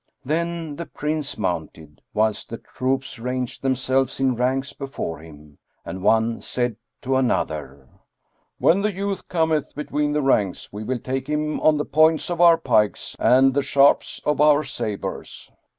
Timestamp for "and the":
13.19-13.61